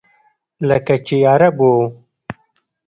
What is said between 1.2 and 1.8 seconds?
عرب و.